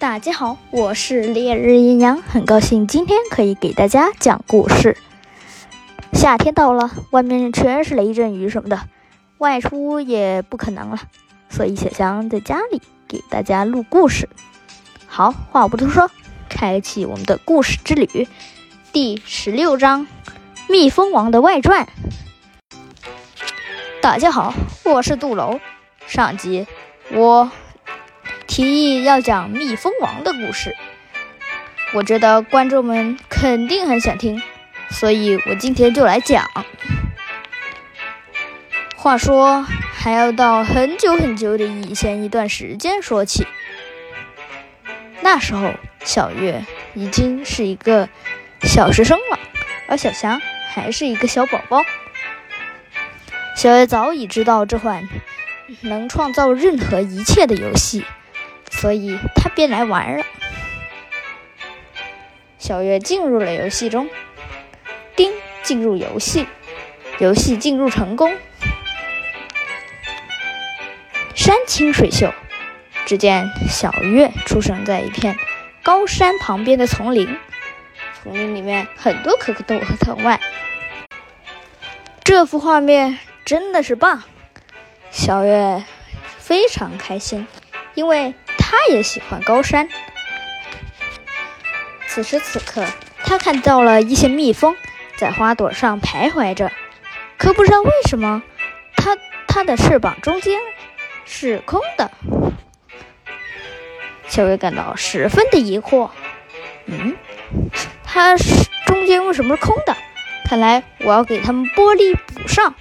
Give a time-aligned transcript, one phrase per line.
[0.00, 4.96] 大家好，我是烈日阴阳，很高兴今天可以给大家讲故事。
[6.14, 8.80] 夏天到了，外面全是雷阵雨什么的，
[9.36, 11.00] 外出也不可能了，
[11.50, 14.30] 所以小强在家里给大家录故事。
[15.06, 16.10] 好，话不多说，
[16.48, 18.26] 开启我们的故事之旅，
[18.94, 20.06] 第十六章
[20.66, 21.86] 《蜜蜂王的外传》。
[24.00, 25.60] 大家好，我是杜楼。
[26.06, 26.66] 上集
[27.12, 27.50] 我。
[28.50, 30.76] 提议要讲蜜蜂王的故事，
[31.94, 34.42] 我觉得观众们肯定很想听，
[34.90, 36.50] 所以我今天就来讲。
[38.96, 39.62] 话说，
[39.94, 43.46] 还要到很久很久的以前一段时间说起。
[45.20, 48.08] 那时候，小月已经是一个
[48.62, 49.38] 小学生了，
[49.86, 50.42] 而小翔
[50.74, 51.84] 还是一个小宝宝。
[53.54, 55.08] 小月早已知道这款
[55.82, 58.04] 能创造任何一切的游戏。
[58.80, 60.24] 所以他便来玩了。
[62.58, 64.08] 小月进入了游戏中，
[65.16, 65.32] 丁
[65.62, 66.46] 进入游戏，
[67.18, 68.34] 游戏进入成功。
[71.34, 72.32] 山清水秀，
[73.04, 75.36] 只见小月出生在一片
[75.82, 77.36] 高山旁边的丛林，
[78.22, 80.40] 丛林里面很多可可豆和藤蔓。
[82.24, 84.22] 这幅画面真的是棒，
[85.10, 85.84] 小月
[86.38, 87.46] 非常开心，
[87.94, 88.34] 因为。
[88.72, 89.88] 他也喜欢高山。
[92.06, 92.86] 此时此刻，
[93.24, 94.76] 他看到了一些蜜蜂
[95.16, 96.70] 在花朵上徘徊着，
[97.36, 98.44] 可不知道为什么，
[98.94, 100.60] 它它的翅膀中间
[101.24, 102.12] 是空的。
[104.28, 106.10] 小薇感到十分的疑惑，
[106.86, 107.16] 嗯，
[108.04, 109.96] 它是中间为什么是空的？
[110.48, 112.76] 看来我要给它们玻璃补上。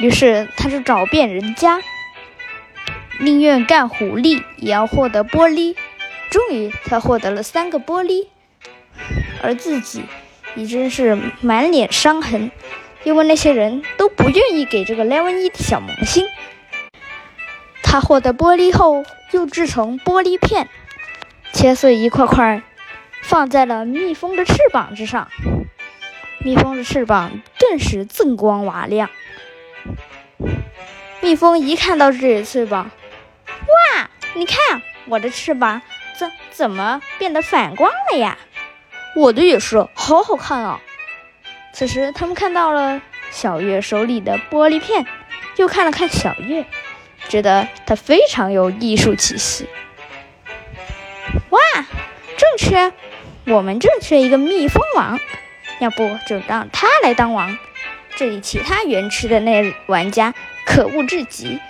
[0.00, 1.80] 于是，他就找遍人家。
[3.20, 5.76] 宁愿干苦力，也要获得玻璃。
[6.30, 8.26] 终于，他获得了三个玻璃，
[9.42, 10.04] 而自己
[10.54, 12.50] 已经是满脸伤痕，
[13.04, 16.26] 因为那些人都不愿意给这个莱文一的小萌新。
[17.82, 20.68] 他获得玻璃后，又制成玻璃片，
[21.52, 22.62] 切碎一块块，
[23.22, 25.28] 放在了蜜蜂的翅膀之上。
[26.38, 29.10] 蜜蜂的翅膀顿时锃光瓦亮。
[31.20, 32.90] 蜜蜂一看到这些翅膀，
[34.34, 35.82] 你看我的翅膀
[36.18, 38.38] 怎怎么变得反光了呀？
[39.14, 40.80] 我的也是，好好看啊！
[41.74, 45.06] 此时，他们看到了小月手里的玻璃片，
[45.56, 46.64] 又看了看小月，
[47.28, 49.68] 觉得她非常有艺术气息。
[51.50, 51.60] 哇！
[52.38, 52.92] 正缺，
[53.46, 55.20] 我们正缺一个蜜蜂王，
[55.78, 57.58] 要不就让他来当王。
[58.16, 60.34] 这里其他园区的那玩家
[60.64, 61.60] 可恶至极。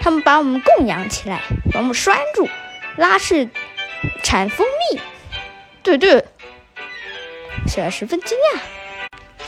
[0.00, 1.42] 他们把我们供养起来，
[1.72, 2.48] 把我们拴住，
[2.96, 3.48] 拉去
[4.22, 5.00] 产蜂蜜。
[5.82, 6.24] 对对，
[7.66, 8.60] 小月十分惊讶，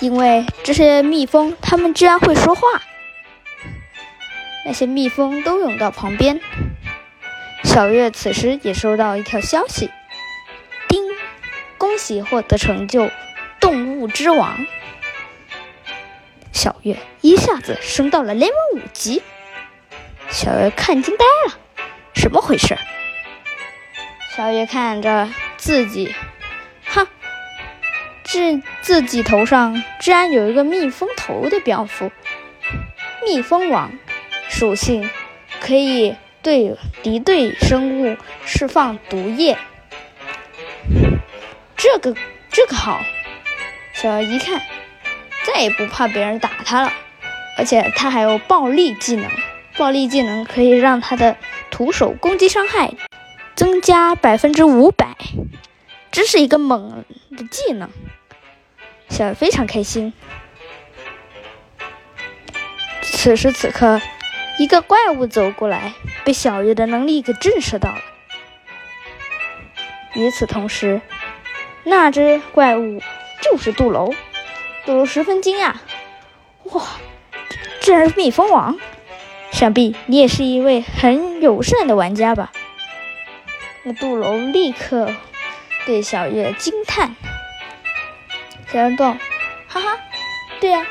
[0.00, 2.82] 因为这些蜜蜂，它们居然会说话。
[4.64, 6.40] 那些蜜蜂都涌到旁边。
[7.64, 9.90] 小月此时也收到一条消息：
[10.88, 11.02] 叮，
[11.78, 13.10] 恭喜获得成就
[13.60, 14.66] 动物之王。
[16.52, 19.22] 小月一下子升到了 level 五级。
[20.30, 21.58] 小月看惊呆了，
[22.14, 22.78] 什么回事？
[24.36, 26.14] 小月看着自己，
[26.86, 27.06] 哼，
[28.22, 32.12] 这自己头上居然有一个蜜蜂头的标符。
[33.24, 33.92] 蜜蜂王，
[34.48, 35.10] 属性
[35.60, 39.58] 可以对敌对生物释放毒液。
[41.76, 42.14] 这个
[42.50, 43.02] 这个好，
[43.92, 44.62] 小月一看，
[45.44, 46.92] 再也不怕别人打他了，
[47.58, 49.28] 而且他还有暴力技能。
[49.80, 51.38] 暴力技能可以让他的
[51.70, 52.92] 徒手攻击伤害
[53.56, 55.16] 增加百分之五百，
[56.12, 57.88] 这是一个猛的技能。
[59.08, 60.12] 小月非常开心。
[63.00, 64.02] 此时此刻，
[64.58, 68.02] 一个怪物走过来，被小月的能力给震慑到了。
[70.12, 71.00] 与此同时，
[71.84, 73.00] 那只怪物
[73.40, 74.12] 就是杜楼。
[74.84, 75.72] 杜楼十分惊讶
[76.72, 76.82] ：“哇，
[77.80, 78.78] 这然是蜜蜂王！”
[79.60, 82.50] 想必你也是一位很友善的玩家吧？
[83.82, 85.12] 那杜龙立刻
[85.84, 87.14] 对小月惊叹
[88.72, 89.18] ：“小月道，
[89.68, 89.98] 哈哈，
[90.62, 90.86] 对呀，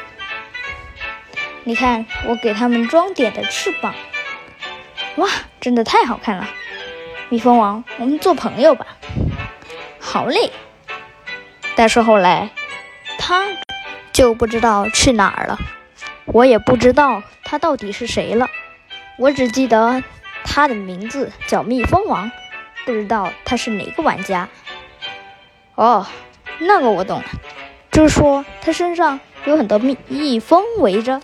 [1.63, 3.95] 你看我给他们装点的翅膀，
[5.15, 5.27] 哇，
[5.59, 6.47] 真的太好看了！
[7.29, 8.85] 蜜蜂王，我们做朋友吧。”
[9.99, 10.51] 好嘞。
[11.75, 12.51] 但是后来
[13.17, 13.47] 他
[14.13, 15.57] 就不知道去哪儿了。
[16.31, 18.47] 我也不知道他到底是谁了，
[19.19, 20.01] 我只记得
[20.45, 22.31] 他的名字叫蜜蜂王，
[22.85, 24.47] 不知道他是哪个玩家。
[25.75, 26.07] 哦，
[26.59, 27.25] 那个我懂了，
[27.91, 31.21] 就是说他身上有很多蜜蜜蜂围着。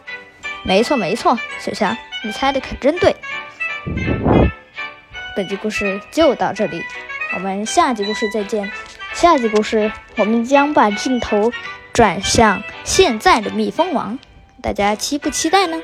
[0.63, 1.95] 没错没错，小强，
[2.25, 3.15] 你猜的可真对。
[5.33, 6.83] 本集故事就到这里，
[7.35, 8.69] 我们下集故事再见。
[9.13, 11.53] 下集故事，我们将把镜头
[11.93, 14.19] 转向现在的蜜蜂王，
[14.61, 15.81] 大家期不期待呢？